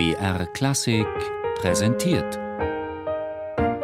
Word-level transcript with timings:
BR 0.00 0.46
Klassik 0.54 1.06
präsentiert. 1.56 2.38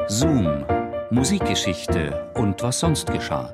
Zoom, 0.09 0.65
Musikgeschichte 1.11 2.31
und 2.33 2.63
was 2.63 2.81
sonst 2.81 3.13
geschah. 3.13 3.53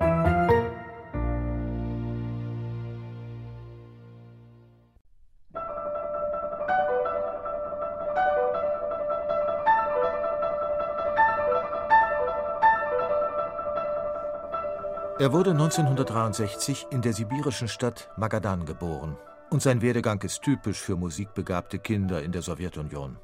Er 15.19 15.33
wurde 15.33 15.51
1963 15.51 16.87
in 16.91 17.03
der 17.03 17.13
sibirischen 17.13 17.67
Stadt 17.67 18.09
Magadan 18.17 18.65
geboren 18.65 19.17
und 19.53 19.63
sein 19.63 19.83
Werdegang 19.83 20.21
ist 20.23 20.43
typisch 20.43 20.81
für 20.81 20.97
musikbegabte 20.97 21.79
Kinder 21.79 22.23
in 22.23 22.33
der 22.33 22.43
Sowjetunion. 22.43 23.19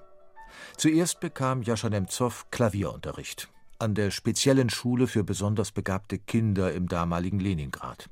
Zuerst 0.77 1.21
bekam 1.21 1.63
Jascha 1.63 1.89
Nemzow 1.89 2.47
Klavierunterricht 2.51 3.49
an 3.79 3.95
der 3.95 4.11
speziellen 4.11 4.71
Schule 4.71 5.07
für 5.07 5.25
besonders 5.25 5.71
begabte 5.73 6.19
Kinder 6.19 6.73
im 6.73 6.89
damaligen 6.89 7.39
Leningrad. 7.39 8.11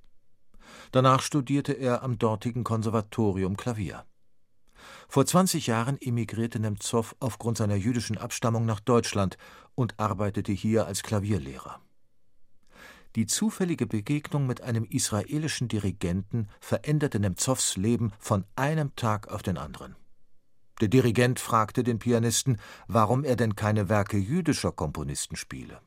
Danach 0.92 1.20
studierte 1.20 1.72
er 1.72 2.02
am 2.02 2.18
dortigen 2.18 2.62
Konservatorium 2.62 3.56
Klavier. 3.56 4.04
Vor 5.08 5.26
20 5.26 5.66
Jahren 5.66 6.00
emigrierte 6.00 6.60
Nemzow 6.60 7.16
aufgrund 7.18 7.58
seiner 7.58 7.74
jüdischen 7.74 8.18
Abstammung 8.18 8.64
nach 8.64 8.80
Deutschland 8.80 9.36
und 9.74 9.98
arbeitete 9.98 10.52
hier 10.52 10.86
als 10.86 11.02
Klavierlehrer. 11.02 11.80
Die 13.16 13.26
zufällige 13.26 13.86
Begegnung 13.86 14.46
mit 14.46 14.60
einem 14.60 14.84
israelischen 14.84 15.68
Dirigenten 15.68 16.48
veränderte 16.60 17.18
Nemzows 17.18 17.78
Leben 17.78 18.12
von 18.18 18.44
einem 18.56 18.94
Tag 18.94 19.28
auf 19.28 19.42
den 19.42 19.56
anderen. 19.56 19.96
Der 20.82 20.88
Dirigent 20.88 21.40
fragte 21.40 21.82
den 21.82 21.98
Pianisten, 21.98 22.58
warum 22.88 23.24
er 23.24 23.36
denn 23.36 23.56
keine 23.56 23.88
Werke 23.88 24.18
jüdischer 24.18 24.70
Komponisten 24.70 25.34
spiele, 25.34 25.80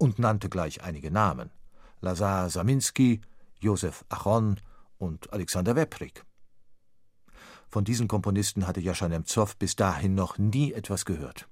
und 0.00 0.18
nannte 0.18 0.48
gleich 0.48 0.82
einige 0.82 1.12
Namen: 1.12 1.52
Lazar 2.00 2.50
Saminsky, 2.50 3.20
Josef 3.60 4.04
Achon 4.08 4.58
und 4.98 5.32
Alexander 5.32 5.76
Weprik. 5.76 6.24
Von 7.68 7.84
diesen 7.84 8.08
Komponisten 8.08 8.66
hatte 8.66 8.80
Jascha 8.80 9.08
Nemzow 9.08 9.56
bis 9.56 9.76
dahin 9.76 10.16
noch 10.16 10.36
nie 10.36 10.72
etwas 10.72 11.04
gehört. 11.04 11.48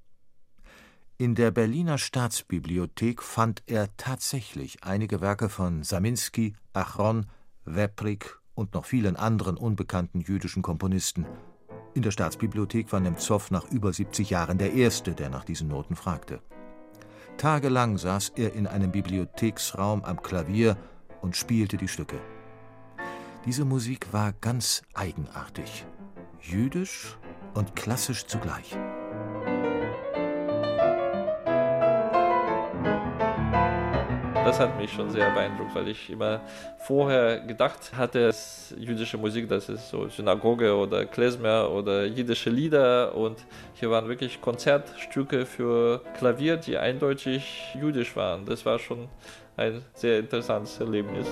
In 1.21 1.35
der 1.35 1.51
Berliner 1.51 1.99
Staatsbibliothek 1.99 3.23
fand 3.23 3.63
er 3.67 3.95
tatsächlich 3.99 4.85
einige 4.85 5.21
Werke 5.21 5.51
von 5.51 5.83
Saminsky, 5.83 6.55
Achron, 6.73 7.27
Weprik 7.67 8.39
und 8.55 8.73
noch 8.73 8.87
vielen 8.87 9.17
anderen 9.17 9.59
unbekannten 9.59 10.23
jüdischen 10.23 10.63
Komponisten. 10.63 11.27
In 11.93 12.01
der 12.01 12.11
Staatsbibliothek 12.11 12.91
war 12.91 13.01
Nemzow 13.01 13.51
nach 13.51 13.71
über 13.71 13.93
70 13.93 14.31
Jahren 14.31 14.57
der 14.57 14.73
Erste, 14.73 15.13
der 15.13 15.29
nach 15.29 15.45
diesen 15.45 15.69
Noten 15.69 15.95
fragte. 15.95 16.41
Tagelang 17.37 17.99
saß 17.99 18.33
er 18.37 18.55
in 18.55 18.67
einem 18.67 18.91
Bibliotheksraum 18.91 20.03
am 20.05 20.23
Klavier 20.23 20.79
und 21.21 21.37
spielte 21.37 21.77
die 21.77 21.89
Stücke. 21.89 22.19
Diese 23.45 23.67
Musik 23.67 24.11
war 24.15 24.33
ganz 24.41 24.81
eigenartig, 24.95 25.85
jüdisch 26.41 27.19
und 27.53 27.77
klassisch 27.77 28.25
zugleich. 28.25 28.75
Das 34.45 34.59
hat 34.59 34.77
mich 34.79 34.91
schon 34.91 35.11
sehr 35.11 35.31
beeindruckt, 35.31 35.75
weil 35.75 35.89
ich 35.89 36.11
immer 36.11 36.41
vorher 36.79 37.41
gedacht 37.41 37.93
hatte, 37.97 38.33
jüdische 38.77 39.17
Musik, 39.17 39.49
das 39.49 39.69
ist 39.69 39.91
so 39.91 40.09
Synagoge 40.09 40.75
oder 40.75 41.05
Klezmer 41.05 41.71
oder 41.71 42.05
jiddische 42.07 42.51
Lieder 42.51 43.15
und 43.15 43.45
hier 43.75 43.91
waren 43.91 44.09
wirklich 44.09 44.41
Konzertstücke 44.41 45.47
für 45.47 46.01
Klavier, 46.19 46.57
die 46.57 46.79
eindeutig 46.79 47.75
jüdisch 47.81 48.17
waren. 48.17 48.45
Das 48.47 48.67
war 48.67 48.79
schon 48.79 49.09
ein 49.57 49.83
sehr 49.95 50.19
interessantes 50.19 50.81
Erlebnis. 50.81 51.27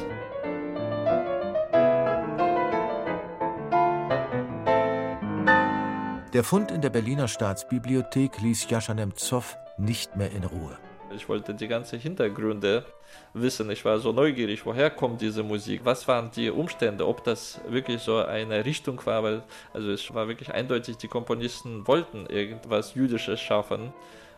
Der 6.34 6.44
Fund 6.44 6.70
in 6.70 6.82
der 6.82 6.90
Berliner 6.90 7.26
Staatsbibliothek 7.26 8.40
ließ 8.42 8.68
Jascha 8.68 8.92
Nemzow 8.92 9.56
nicht 9.78 10.14
mehr 10.14 10.30
in 10.30 10.44
Ruhe. 10.44 10.78
Ich 11.14 11.28
wollte 11.28 11.54
die 11.54 11.68
ganzen 11.68 11.98
Hintergründe 11.98 12.84
wissen. 13.32 13.70
Ich 13.70 13.84
war 13.84 13.98
so 13.98 14.12
neugierig, 14.12 14.64
woher 14.66 14.90
kommt 14.90 15.20
diese 15.20 15.42
Musik? 15.42 15.80
Was 15.84 16.06
waren 16.06 16.30
die 16.30 16.50
Umstände? 16.50 17.06
Ob 17.06 17.24
das 17.24 17.60
wirklich 17.68 18.02
so 18.02 18.18
eine 18.18 18.64
Richtung 18.64 19.04
war? 19.06 19.22
Weil, 19.22 19.42
also 19.72 19.90
es 19.90 20.12
war 20.14 20.28
wirklich 20.28 20.52
eindeutig, 20.52 20.96
die 20.96 21.08
Komponisten 21.08 21.86
wollten 21.86 22.26
irgendwas 22.26 22.94
Jüdisches 22.94 23.40
schaffen. 23.40 23.92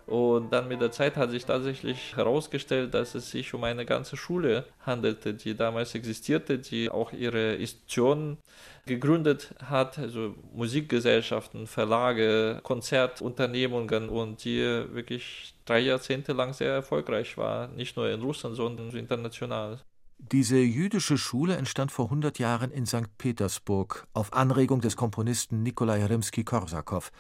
Und 0.06 0.52
dann 0.52 0.68
mit 0.68 0.80
der 0.80 0.90
Zeit 0.90 1.16
hat 1.16 1.30
sich 1.30 1.44
tatsächlich 1.44 2.16
herausgestellt, 2.16 2.94
dass 2.94 3.14
es 3.14 3.30
sich 3.30 3.54
um 3.54 3.64
eine 3.64 3.86
ganze 3.86 4.16
Schule 4.16 4.64
handelte, 4.84 5.34
die 5.34 5.54
damals 5.54 5.94
existierte, 5.94 6.58
die 6.58 6.90
auch 6.90 7.12
ihre 7.12 7.54
Institutionen 7.54 8.38
gegründet 8.86 9.54
hat, 9.64 9.98
also 9.98 10.34
Musikgesellschaften, 10.52 11.66
Verlage, 11.66 12.60
Konzertunternehmungen 12.62 14.08
und 14.08 14.44
die 14.44 14.60
wirklich 14.60 15.54
drei 15.64 15.80
Jahrzehnte 15.80 16.32
lang 16.32 16.52
sehr 16.54 16.72
erfolgreich 16.72 17.36
war, 17.36 17.68
nicht 17.68 17.96
nur 17.96 18.10
in 18.10 18.20
Russland, 18.20 18.56
sondern 18.56 18.90
international. 18.90 19.80
Diese 20.18 20.58
jüdische 20.58 21.16
Schule 21.16 21.56
entstand 21.56 21.90
vor 21.90 22.06
100 22.06 22.38
Jahren 22.38 22.70
in 22.70 22.84
St. 22.84 23.16
Petersburg 23.16 24.06
auf 24.12 24.32
Anregung 24.32 24.80
des 24.80 24.94
Komponisten 24.94 25.62
Nikolai 25.62 26.04
Rimsky-Korsakow, 26.04 27.10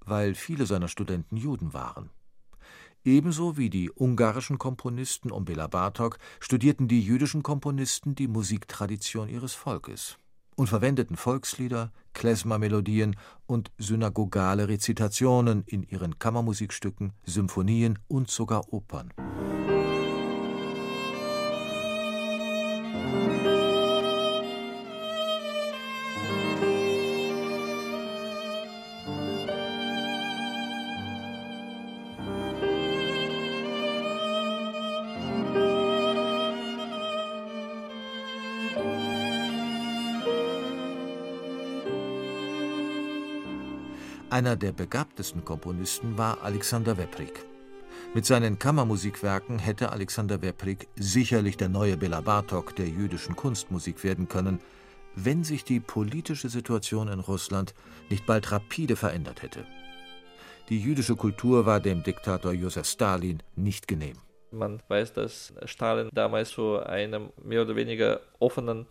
weil 0.00 0.34
viele 0.34 0.64
seiner 0.66 0.88
Studenten 0.88 1.36
Juden 1.36 1.74
waren. 1.74 2.10
Ebenso 3.06 3.56
wie 3.56 3.70
die 3.70 3.88
ungarischen 3.94 4.58
Komponisten 4.58 5.30
um 5.30 5.44
Bela 5.44 5.68
Bartok 5.68 6.18
studierten 6.40 6.88
die 6.88 7.00
jüdischen 7.00 7.44
Komponisten 7.44 8.16
die 8.16 8.26
Musiktradition 8.26 9.28
ihres 9.28 9.54
Volkes 9.54 10.18
und 10.56 10.66
verwendeten 10.66 11.16
Volkslieder, 11.16 11.92
Klezmer-Melodien 12.14 13.14
und 13.46 13.70
synagogale 13.78 14.66
Rezitationen 14.66 15.62
in 15.66 15.84
ihren 15.84 16.18
Kammermusikstücken, 16.18 17.12
Symphonien 17.24 18.00
und 18.08 18.28
sogar 18.28 18.72
Opern. 18.72 19.12
Einer 44.36 44.54
der 44.54 44.72
begabtesten 44.72 45.46
Komponisten 45.46 46.18
war 46.18 46.42
Alexander 46.42 46.98
Weprik. 46.98 47.46
Mit 48.12 48.26
seinen 48.26 48.58
Kammermusikwerken 48.58 49.58
hätte 49.58 49.92
Alexander 49.92 50.42
Weprik 50.42 50.88
sicherlich 50.94 51.56
der 51.56 51.70
neue 51.70 51.96
Bela 51.96 52.20
Bartok 52.20 52.76
der 52.76 52.86
jüdischen 52.86 53.34
Kunstmusik 53.34 54.04
werden 54.04 54.28
können, 54.28 54.60
wenn 55.14 55.42
sich 55.42 55.64
die 55.64 55.80
politische 55.80 56.50
Situation 56.50 57.08
in 57.08 57.20
Russland 57.20 57.72
nicht 58.10 58.26
bald 58.26 58.52
rapide 58.52 58.94
verändert 58.94 59.40
hätte. 59.40 59.64
Die 60.68 60.82
jüdische 60.82 61.16
Kultur 61.16 61.64
war 61.64 61.80
dem 61.80 62.02
Diktator 62.02 62.52
Josef 62.52 62.86
Stalin 62.86 63.42
nicht 63.54 63.88
genehm. 63.88 64.18
Man 64.50 64.82
weiß, 64.88 65.12
dass 65.12 65.52
Stalin 65.64 66.08
damals 66.12 66.50
zu 66.50 66.78
einem 66.78 67.30
mehr 67.42 67.62
oder 67.62 67.76
weniger 67.76 68.20
offenen 68.38 68.86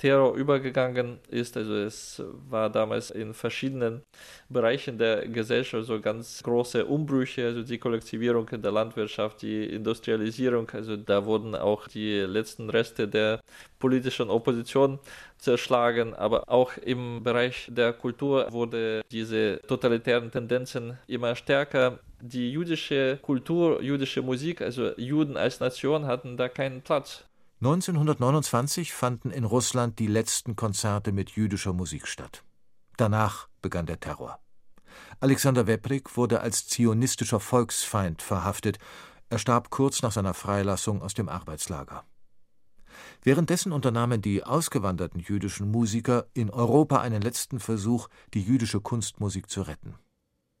Terror 0.00 0.34
übergegangen 0.34 1.18
ist. 1.28 1.56
Also 1.56 1.74
es 1.74 2.22
war 2.48 2.70
damals 2.70 3.10
in 3.10 3.34
verschiedenen 3.34 4.02
Bereichen 4.48 4.96
der 4.96 5.28
Gesellschaft 5.28 5.86
so 5.86 6.00
ganz 6.00 6.42
große 6.42 6.86
Umbrüche, 6.86 7.44
also 7.46 7.62
die 7.62 7.78
Kollektivierung 7.78 8.48
in 8.48 8.62
der 8.62 8.72
Landwirtschaft, 8.72 9.42
die 9.42 9.64
Industrialisierung, 9.66 10.70
also 10.70 10.96
da 10.96 11.24
wurden 11.26 11.54
auch 11.54 11.86
die 11.86 12.20
letzten 12.20 12.70
Reste 12.70 13.06
der 13.06 13.40
politischen 13.78 14.30
Opposition 14.30 14.98
zerschlagen, 15.36 16.14
aber 16.14 16.44
auch 16.48 16.76
im 16.78 17.22
Bereich 17.22 17.66
der 17.68 17.92
Kultur 17.92 18.46
wurde 18.50 19.02
diese 19.10 19.60
totalitären 19.68 20.30
Tendenzen 20.30 20.98
immer 21.06 21.36
stärker. 21.36 21.98
Die 22.22 22.52
jüdische 22.52 23.18
Kultur, 23.22 23.82
jüdische 23.82 24.22
Musik, 24.22 24.60
also 24.60 24.96
Juden 24.98 25.36
als 25.36 25.60
Nation 25.60 26.06
hatten 26.06 26.36
da 26.36 26.48
keinen 26.48 26.82
Platz. 26.82 27.24
1929 27.62 28.92
fanden 28.92 29.30
in 29.30 29.44
Russland 29.44 29.98
die 29.98 30.06
letzten 30.06 30.56
Konzerte 30.56 31.12
mit 31.12 31.30
jüdischer 31.30 31.72
Musik 31.72 32.06
statt. 32.06 32.44
Danach 32.96 33.48
begann 33.62 33.86
der 33.86 34.00
Terror. 34.00 34.38
Alexander 35.20 35.66
Weprik 35.66 36.16
wurde 36.16 36.40
als 36.40 36.66
zionistischer 36.66 37.40
Volksfeind 37.40 38.22
verhaftet. 38.22 38.78
Er 39.28 39.38
starb 39.38 39.70
kurz 39.70 40.02
nach 40.02 40.12
seiner 40.12 40.34
Freilassung 40.34 41.02
aus 41.02 41.14
dem 41.14 41.28
Arbeitslager. 41.28 42.04
Währenddessen 43.22 43.72
unternahmen 43.72 44.20
die 44.22 44.44
ausgewanderten 44.44 45.20
jüdischen 45.20 45.70
Musiker 45.70 46.26
in 46.34 46.50
Europa 46.50 47.00
einen 47.00 47.22
letzten 47.22 47.60
Versuch, 47.60 48.08
die 48.34 48.42
jüdische 48.42 48.80
Kunstmusik 48.80 49.48
zu 49.48 49.62
retten. 49.62 49.94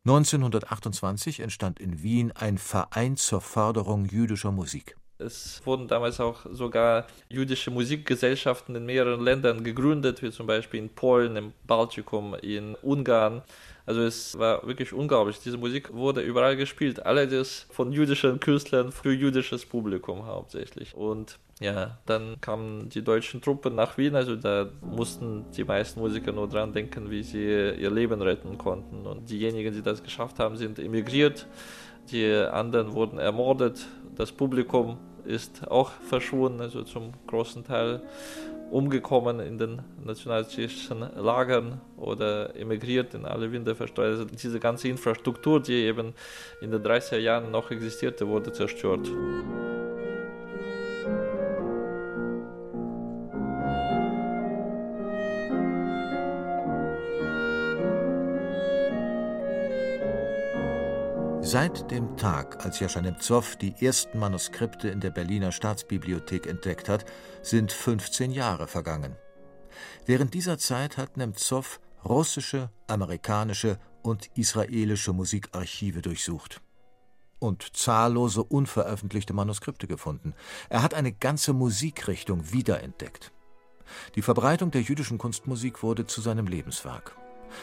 1928 0.06 1.40
entstand 1.40 1.78
in 1.78 2.02
Wien 2.02 2.32
ein 2.32 2.56
Verein 2.56 3.18
zur 3.18 3.42
Förderung 3.42 4.06
jüdischer 4.06 4.50
Musik. 4.50 4.96
Es 5.18 5.60
wurden 5.66 5.88
damals 5.88 6.18
auch 6.20 6.46
sogar 6.50 7.06
jüdische 7.28 7.70
Musikgesellschaften 7.70 8.74
in 8.74 8.86
mehreren 8.86 9.20
Ländern 9.20 9.62
gegründet, 9.62 10.22
wie 10.22 10.30
zum 10.30 10.46
Beispiel 10.46 10.80
in 10.80 10.88
Polen, 10.88 11.36
im 11.36 11.52
Baltikum, 11.66 12.34
in 12.34 12.74
Ungarn. 12.76 13.42
Also 13.90 14.02
es 14.02 14.38
war 14.38 14.64
wirklich 14.68 14.92
unglaublich. 14.92 15.40
Diese 15.44 15.58
Musik 15.58 15.92
wurde 15.92 16.20
überall 16.20 16.56
gespielt. 16.56 17.04
Alles 17.04 17.66
von 17.70 17.90
jüdischen 17.90 18.38
Künstlern 18.38 18.92
für 18.92 19.12
jüdisches 19.12 19.66
Publikum 19.66 20.26
hauptsächlich. 20.26 20.94
Und 20.94 21.40
ja, 21.58 21.98
dann 22.06 22.40
kamen 22.40 22.88
die 22.88 23.02
deutschen 23.02 23.42
Truppen 23.42 23.74
nach 23.74 23.98
Wien, 23.98 24.14
also 24.14 24.36
da 24.36 24.68
mussten 24.80 25.44
die 25.56 25.64
meisten 25.64 25.98
Musiker 25.98 26.30
nur 26.30 26.48
dran 26.48 26.72
denken, 26.72 27.10
wie 27.10 27.24
sie 27.24 27.44
ihr 27.44 27.90
Leben 27.90 28.22
retten 28.22 28.58
konnten. 28.58 29.04
Und 29.08 29.28
diejenigen, 29.28 29.74
die 29.74 29.82
das 29.82 30.04
geschafft 30.04 30.38
haben, 30.38 30.56
sind 30.56 30.78
emigriert, 30.78 31.48
die 32.12 32.32
anderen 32.32 32.92
wurden 32.92 33.18
ermordet, 33.18 33.84
das 34.14 34.30
Publikum 34.30 34.98
ist 35.24 35.68
auch 35.68 35.90
verschwunden, 35.90 36.60
also 36.60 36.82
zum 36.82 37.12
großen 37.26 37.64
Teil 37.64 38.02
umgekommen 38.70 39.40
in 39.40 39.58
den 39.58 39.82
nationalsozialistischen 40.04 41.00
Lagern 41.16 41.80
oder 41.96 42.54
emigriert 42.56 43.14
in 43.14 43.24
alle 43.26 43.50
Winde 43.50 43.74
versteuert. 43.74 44.18
Also 44.18 44.24
diese 44.24 44.60
ganze 44.60 44.88
Infrastruktur, 44.88 45.60
die 45.60 45.74
eben 45.74 46.14
in 46.60 46.70
den 46.70 46.82
30er 46.82 47.18
Jahren 47.18 47.50
noch 47.50 47.70
existierte, 47.70 48.28
wurde 48.28 48.52
zerstört. 48.52 49.10
Seit 61.50 61.90
dem 61.90 62.16
Tag, 62.16 62.64
als 62.64 62.78
Jascha 62.78 63.00
Nemzow 63.00 63.56
die 63.56 63.74
ersten 63.84 64.20
Manuskripte 64.20 64.88
in 64.88 65.00
der 65.00 65.10
Berliner 65.10 65.50
Staatsbibliothek 65.50 66.46
entdeckt 66.46 66.88
hat, 66.88 67.04
sind 67.42 67.72
15 67.72 68.30
Jahre 68.30 68.68
vergangen. 68.68 69.16
Während 70.06 70.32
dieser 70.32 70.58
Zeit 70.58 70.96
hat 70.96 71.16
Nemzow 71.16 71.80
russische, 72.04 72.70
amerikanische 72.86 73.80
und 74.02 74.30
israelische 74.36 75.12
Musikarchive 75.12 76.02
durchsucht 76.02 76.60
und 77.40 77.76
zahllose 77.76 78.44
unveröffentlichte 78.44 79.32
Manuskripte 79.32 79.88
gefunden. 79.88 80.34
Er 80.68 80.84
hat 80.84 80.94
eine 80.94 81.10
ganze 81.10 81.52
Musikrichtung 81.52 82.52
wiederentdeckt. 82.52 83.32
Die 84.14 84.22
Verbreitung 84.22 84.70
der 84.70 84.82
jüdischen 84.82 85.18
Kunstmusik 85.18 85.82
wurde 85.82 86.06
zu 86.06 86.20
seinem 86.20 86.46
Lebenswerk. 86.46 87.16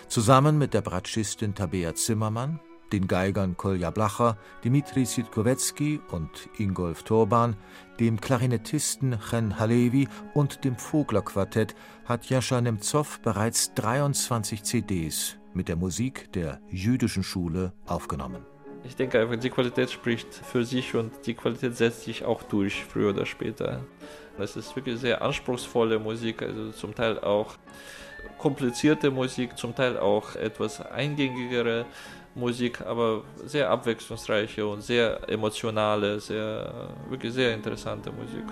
Zusammen 0.09 0.57
mit 0.57 0.73
der 0.73 0.81
Bratschistin 0.81 1.55
Tabea 1.55 1.95
Zimmermann 1.95 2.59
den 2.91 3.07
Geigern 3.07 3.57
Kolja 3.57 3.91
Blacher, 3.91 4.37
Dmitri 4.63 5.05
Sitkowetzki 5.05 5.99
und 6.11 6.49
Ingolf 6.57 7.03
Turban, 7.03 7.55
dem 7.99 8.21
Klarinettisten 8.21 9.17
Chen 9.29 9.59
Halevi 9.59 10.07
und 10.33 10.63
dem 10.63 10.75
Vogler-Quartett 10.77 11.75
hat 12.05 12.29
Jascha 12.29 12.61
Nemzow 12.61 13.19
bereits 13.21 13.73
23 13.73 14.63
CDs 14.63 15.37
mit 15.53 15.67
der 15.67 15.75
Musik 15.75 16.31
der 16.33 16.61
jüdischen 16.69 17.23
Schule 17.23 17.73
aufgenommen. 17.85 18.45
Ich 18.83 18.95
denke 18.95 19.19
einfach, 19.19 19.35
die 19.35 19.49
Qualität 19.49 19.91
spricht 19.91 20.33
für 20.33 20.63
sich 20.63 20.95
und 20.95 21.11
die 21.25 21.33
Qualität 21.33 21.75
setzt 21.75 22.03
sich 22.03 22.23
auch 22.23 22.43
durch, 22.43 22.85
früher 22.85 23.09
oder 23.09 23.25
später. 23.25 23.83
Es 24.37 24.55
ist 24.55 24.75
wirklich 24.75 24.99
sehr 24.99 25.21
anspruchsvolle 25.21 25.99
Musik, 25.99 26.41
also 26.41 26.71
zum 26.71 26.93
Teil 26.93 27.19
auch 27.19 27.55
komplizierte 28.37 29.11
Musik, 29.11 29.57
zum 29.57 29.75
Teil 29.75 29.97
auch 29.97 30.35
etwas 30.35 30.79
eingängigere 30.79 31.85
Musik, 32.37 32.81
aber 32.81 33.23
sehr 33.45 33.69
abwechslungsreiche 33.69 34.65
und 34.65 34.81
sehr 34.81 35.27
emotionale, 35.27 36.19
sehr, 36.19 36.95
wirklich 37.09 37.33
sehr 37.33 37.53
interessante 37.53 38.11
Musik. 38.11 38.45